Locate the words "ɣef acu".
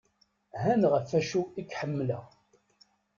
0.93-1.41